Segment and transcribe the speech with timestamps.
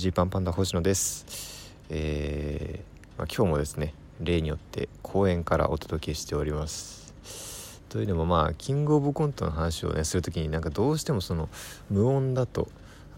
[0.00, 1.74] ジーパンパンダ星野です。
[1.90, 7.82] えー、まあ、今日もですね例によって公園からお届けしております。
[7.90, 11.50] というのもまあキングオブコントの話をねする時になんかどうしてもその
[11.90, 12.70] 無音だと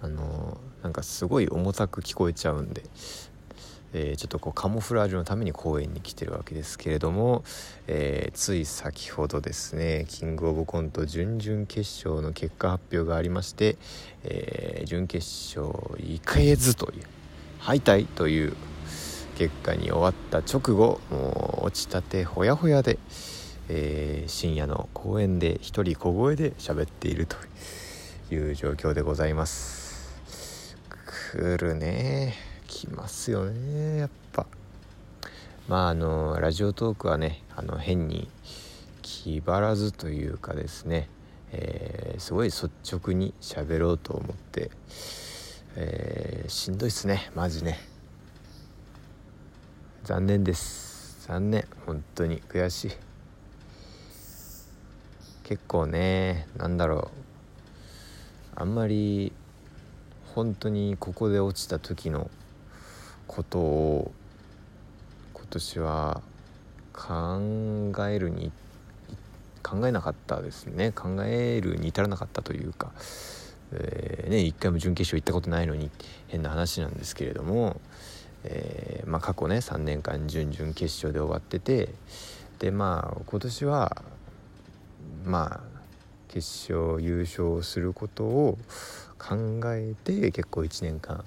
[0.02, 2.82] あのなんかすごい重たく聞こえちゃうんで
[3.94, 7.44] えー、ちょっとこうカモフラージュのために公園に来てるわけですけれども、
[7.86, 13.76] えー、つい先ほどですねキングオブコント準々決勝の結果発表がありまして、
[14.24, 15.26] えー、準決
[15.58, 17.02] 勝いけずという
[17.58, 18.56] 敗退という
[19.36, 22.98] 結果に終わった直後もう落ちたてほやほやで、
[23.68, 27.36] え深夜の公園で一人小声で喋っていると
[28.34, 30.76] いう状況でございます。
[31.32, 32.51] 来るね。
[32.72, 34.46] きますよねやっぱ。
[35.68, 38.28] まああのラジオトークはねあの変に
[39.02, 41.08] 気張らずというかですね、
[41.52, 44.70] えー、すごい率直に喋ろうと思って、
[45.76, 47.78] えー、しんどいっすねマジね。
[50.04, 51.26] 残念です。
[51.28, 52.42] 残念本当に。
[52.48, 52.90] 悔しい。
[55.44, 57.10] 結構ね何だろ
[58.56, 58.60] う。
[58.60, 59.32] あんまり
[60.34, 62.30] 本当にここで落ちた時の
[63.26, 64.12] ことを
[65.34, 66.22] 今年は
[66.92, 68.52] 考えるに
[69.62, 70.92] 考えなかったですね。
[70.92, 72.92] 考えるに至らなかったというか、
[73.72, 75.90] えー、ね一回も準決勝行ったことないのに
[76.28, 77.80] 変な話なんですけれども、
[78.44, 81.88] えー、まあ、過去ね3年間準々決勝で終わってて
[82.58, 84.02] でまあ今年は
[85.24, 85.72] まあ
[86.28, 88.58] 決勝優勝することを
[89.22, 89.36] 考
[89.72, 91.24] えて結構1年間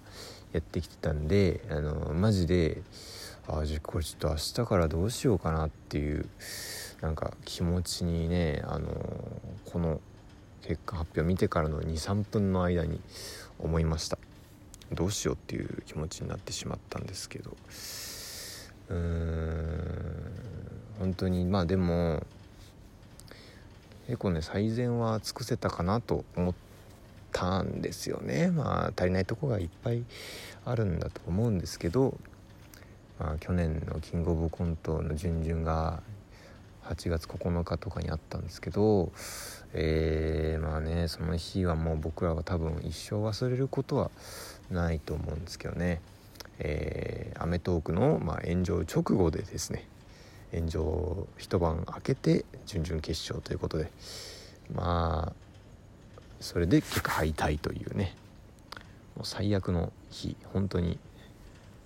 [0.52, 2.82] やってきてたんであのマジで
[3.48, 6.28] あじゃこれちょっと明日からどうしようかなっていう
[7.02, 8.88] なんか気持ちにねあの
[9.66, 10.02] この
[10.62, 13.00] 結果発表見てからの23分の間に
[13.60, 14.18] 思いました。
[14.92, 17.56] どうしようっていう気持ちになってしまったんですけど。
[18.90, 20.26] うーん
[21.00, 22.24] 本当にまあでも
[24.08, 26.65] 結構ね最善は尽くせたかなと思って
[27.36, 28.50] たんですよね。
[28.50, 30.06] まあ足りないとこがいっぱい
[30.64, 32.18] あるんだと思うんですけど、
[33.20, 36.02] まあ、去年のキングオブコントの準々が
[36.86, 39.12] 8月9日とかにあったんですけど、
[39.74, 44.12] えー、まあねその日はもう僕らは多分一生忘れることは
[44.72, 46.02] ないと思うんですけどね
[46.60, 49.90] 『えー、アメトーークの』まあ、炎上直後でですね
[50.54, 53.92] 炎上一晩明けて準々決勝ということで
[54.74, 55.45] まあ
[56.40, 58.16] それで結果敗退というね。
[59.16, 61.00] もう最悪の日本当に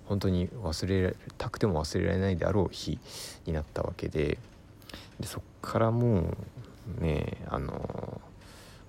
[0.06, 2.98] 本当に忘れたくても忘れられないであろう日
[3.46, 4.38] になったわけで。
[5.20, 6.34] でそっからも
[6.98, 8.20] うねあの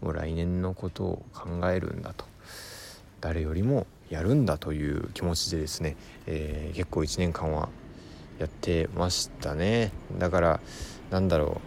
[0.02, 2.26] もう来年のことを考えるんだと。
[3.22, 5.96] 誰よりもやるんだという気持ちでですね、
[6.26, 7.70] えー、結構1年間は
[8.40, 9.92] やってましたね。
[10.18, 10.60] だから
[11.12, 11.62] なんだろ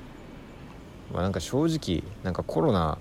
[1.13, 1.15] う。
[1.15, 2.99] まあなんか正直なんかコロナ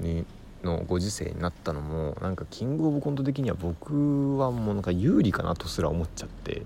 [0.00, 0.24] に
[0.62, 6.62] のご時世になったのもなんかキングオブコント的には僕はもうなんか有利かなとすら思っちゃって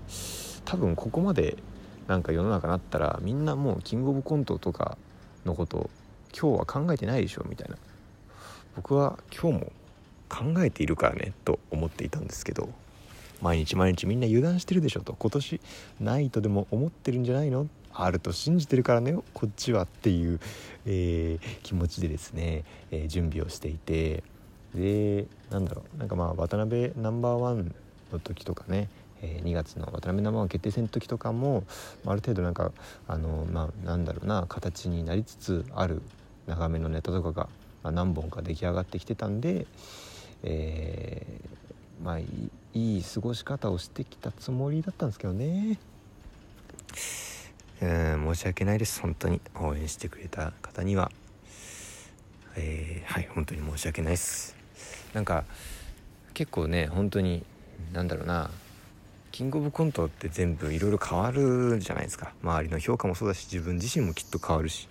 [0.65, 1.57] 多分ここまで
[2.07, 4.97] なんか世の中なったらみんなもうキングオブコントとか
[5.45, 5.89] のこと
[6.37, 7.77] 今日は考えてないでしょみたいな。
[8.75, 9.71] 僕は今日も
[10.29, 12.69] 考えているからねと思っていたんですけど。
[13.41, 15.13] 毎日毎日みんな油断してるでしょと。
[15.13, 15.61] 今年
[15.99, 17.67] ないとでも思ってるんじゃないの？
[17.93, 20.39] あると信じてるからねこっちはっていう、
[20.85, 24.23] えー、気持ちでですね、えー、準備をしていて。
[24.73, 25.97] でなんだろう。
[25.99, 27.75] なんかまあ渡辺ナンバーワン
[28.13, 28.87] の時とかね
[29.21, 31.63] え2月の渡辺ナンバーワン決定戦の時とかも
[32.05, 32.71] ある程度なんか
[33.07, 36.01] あのまあなんだろうな形になりつつある
[36.47, 37.49] 長めのネタとかが、
[37.91, 39.67] 何本か出来上がってきてたんで、
[40.43, 42.19] えー、まあ
[42.73, 45.77] いい過ごし方をしてきたつもりだったんですけどね。
[47.81, 48.33] うん。
[48.33, 49.01] 申し訳ないです。
[49.01, 49.41] 本当に。
[49.55, 51.11] 応援してくれた方には。
[52.55, 54.55] えー、はい本当に申し訳ないです。
[55.13, 55.45] なんか
[56.33, 57.43] 結構ね本当に
[57.93, 58.49] 何だろうな。
[59.31, 62.33] キングオブコントって全部いろいろ変わるじゃないですか。
[62.43, 64.87] 周りの評価もそうだし自分自身もきっと変わるし。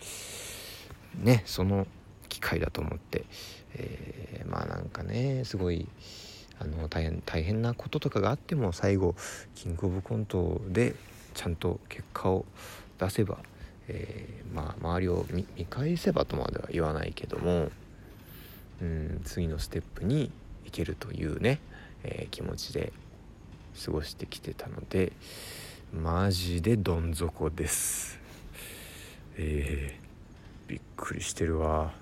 [1.22, 1.86] ねその
[2.28, 3.24] 機会だと思って、
[3.74, 5.86] えー、まあなんかねすごい
[6.60, 9.16] あの大変大変なこととかがあっても最後
[9.54, 10.94] キングオブコントで
[11.34, 12.44] ちゃんと結果を
[12.98, 13.38] 出せば、
[13.88, 17.70] えー、まあ、周りを見返せばとまでは言わないけども
[18.82, 20.30] うん次のステップに
[20.64, 21.60] 行けるというね、
[22.04, 22.92] えー、気持ちで
[23.84, 25.12] 過ごしてきてたので
[25.92, 28.20] マジでどん底です。
[29.36, 31.92] えー、びっくりしてるわ。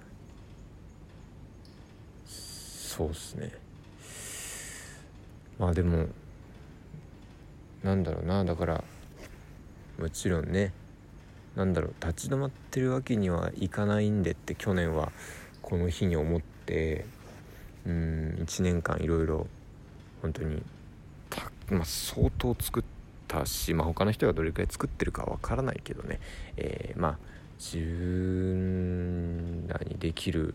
[2.27, 3.68] そうっすね。
[5.59, 6.07] まあでも
[7.83, 8.85] なんだろうなだから
[9.99, 10.73] もちろんね
[11.57, 15.13] なんだろう立ち止まってるわけにはいかないんでって去年は
[15.63, 17.05] この日に思って
[17.87, 19.47] うん1年間いろいろ
[20.23, 20.63] 本当に
[21.71, 22.85] まあ、相当作っ
[23.27, 26.21] たし、まあ、他の人がどれくらい作ってるかわからないけどね、
[26.57, 27.19] えー、まあ
[27.59, 30.55] 自分らにできる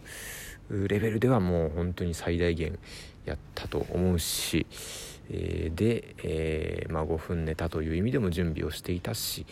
[0.70, 2.78] レベルではもう本当に最大限
[3.26, 4.66] やったと思うし、
[5.30, 9.46] えー、で、えー、まあ、5分寝たという意味でも準備をしていたし、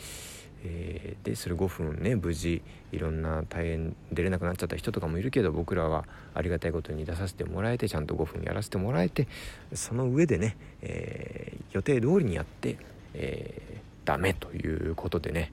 [0.63, 2.61] えー、でそれ5分ね無事
[2.91, 9.27] いろんな大変出れなくなっちゃった人とかもいるけど僕らはありがたいことに出させてもらえてちゃんと5分やらせてもらえて
[9.73, 12.77] その上でね、え、予定通りにやって、
[13.13, 15.51] えー、ダメということでね、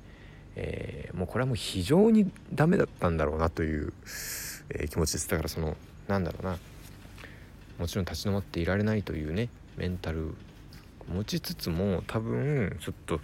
[0.56, 3.92] え、もうこれはもう非常にダメだったんだろうなという、
[4.70, 5.28] えー、気持ちです。
[5.28, 5.76] だからその
[6.06, 6.58] なんだろうな。
[7.78, 10.34] もちろん立ち止まっていられないというねメンタル
[11.12, 13.20] 持ちつつも多分ちょっと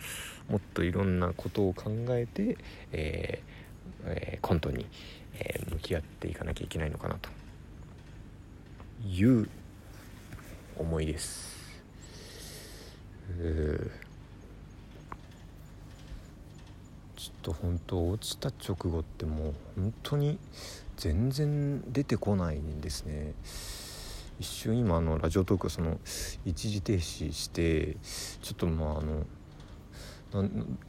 [0.49, 2.57] もっといろんなことを考えて、
[2.93, 3.55] えー
[4.07, 4.87] えー、コントに、
[5.35, 7.29] えー、向き合っていかなきゃいけないのかなと。
[9.07, 9.49] いう
[10.77, 11.55] 思いです。
[17.17, 20.39] ちょっと本当落ちた直後ってもう本当に
[20.97, 23.35] 全然出てこないんですね。
[24.39, 25.99] 一瞬今あのラジオトークその
[26.45, 27.97] 一時停止して
[28.43, 29.25] ちょっとまああの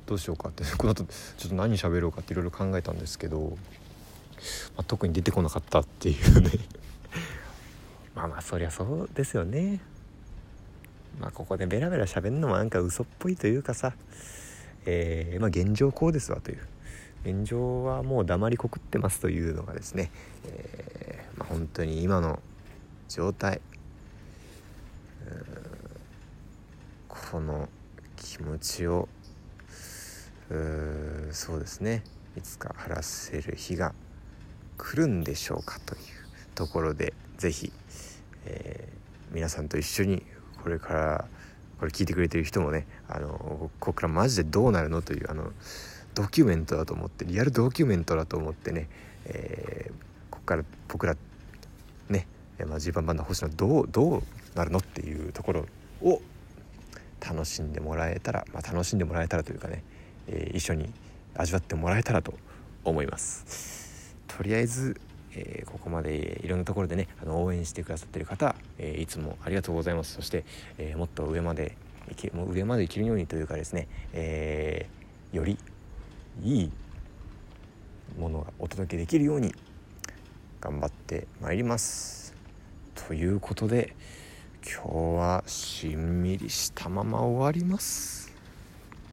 [0.07, 3.57] どうしようかって この後ちょっと何喋ろうかっていろいろ考えたんですけど、
[4.75, 6.51] まあ、特に出てこなかったっていうね。
[8.15, 9.81] まあまあそりゃそうですよね。
[11.19, 13.93] まあここでベラベラ喋るのもなんか嘘っぽいというかさ。
[14.87, 16.59] えー、まあ現状こうですわという。
[17.25, 20.11] 現状はもう黙りこくってますというのがですね、
[20.45, 22.39] えーまあ、本当に今の
[23.09, 23.61] 状態。
[27.31, 27.67] この
[28.15, 29.09] 気持ちを
[31.31, 32.03] そうですね
[32.37, 33.93] いつか晴らせる日が
[34.77, 36.01] 来るんでしょうかという
[36.53, 37.71] ところで是非、
[38.45, 40.23] えー、皆さんと一緒に
[40.61, 41.25] これから
[41.79, 45.51] これ聞いてくれてる人もねあのここからマジでどうなるのというあの
[46.15, 48.87] ドキュメントだと思ってリアルドキュメントだと思ってね、
[49.25, 49.93] えー、
[50.31, 51.15] ここから僕ら
[52.09, 52.27] ね
[52.67, 54.23] まあ、G パンバンダ星野どうどう
[54.55, 55.65] なるのっていうところ
[56.01, 56.21] を
[57.19, 59.83] 楽しんでもらえたら、まあ、楽しんでもらえたらというかね、
[60.27, 60.89] えー、一緒に
[61.35, 62.33] 味わってもらえたらと
[62.85, 64.15] 思います。
[64.27, 64.99] とりあえず、
[65.33, 70.13] えー、ここまでいろんなところでねあの応援してくださってる方、えー、いつもありがとうございます。
[70.13, 70.45] そして、
[70.77, 71.75] えもっと上まで
[72.11, 74.87] いけもう上までいけるようにというかですね、え
[75.33, 75.57] より
[76.43, 76.71] いい
[78.17, 79.53] ものがお届けできるように
[80.61, 82.33] 頑張ってまいります
[82.93, 83.95] ということで
[84.63, 88.24] 今日はしんみりしたまま終わります。